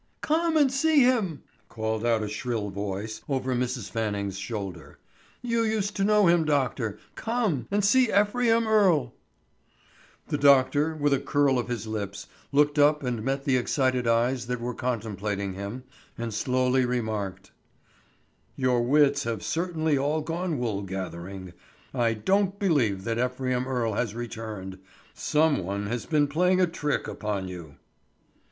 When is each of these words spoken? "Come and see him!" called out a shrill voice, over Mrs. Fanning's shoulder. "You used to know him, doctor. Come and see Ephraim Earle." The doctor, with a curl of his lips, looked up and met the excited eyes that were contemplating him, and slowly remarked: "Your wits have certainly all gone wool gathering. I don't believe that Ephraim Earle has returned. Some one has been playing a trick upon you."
"Come 0.21 0.57
and 0.57 0.71
see 0.71 1.01
him!" 1.01 1.43
called 1.69 2.03
out 2.03 2.23
a 2.23 2.27
shrill 2.27 2.71
voice, 2.71 3.21
over 3.29 3.53
Mrs. 3.53 3.87
Fanning's 3.91 4.39
shoulder. 4.39 4.97
"You 5.43 5.61
used 5.61 5.95
to 5.97 6.03
know 6.03 6.25
him, 6.27 6.43
doctor. 6.43 6.97
Come 7.13 7.67
and 7.69 7.85
see 7.85 8.09
Ephraim 8.11 8.65
Earle." 8.67 9.13
The 10.29 10.39
doctor, 10.39 10.95
with 10.95 11.13
a 11.13 11.19
curl 11.19 11.59
of 11.59 11.67
his 11.67 11.85
lips, 11.85 12.25
looked 12.51 12.79
up 12.79 13.03
and 13.03 13.21
met 13.21 13.43
the 13.45 13.57
excited 13.57 14.07
eyes 14.07 14.47
that 14.47 14.59
were 14.59 14.73
contemplating 14.73 15.53
him, 15.53 15.83
and 16.17 16.33
slowly 16.33 16.83
remarked: 16.83 17.51
"Your 18.55 18.81
wits 18.81 19.25
have 19.25 19.43
certainly 19.43 19.99
all 19.99 20.21
gone 20.21 20.57
wool 20.57 20.81
gathering. 20.81 21.53
I 21.93 22.15
don't 22.15 22.57
believe 22.57 23.03
that 23.03 23.19
Ephraim 23.23 23.67
Earle 23.67 23.93
has 23.93 24.15
returned. 24.15 24.79
Some 25.13 25.59
one 25.63 25.85
has 25.85 26.07
been 26.07 26.27
playing 26.27 26.59
a 26.59 26.65
trick 26.65 27.07
upon 27.07 27.47
you." 27.47 27.75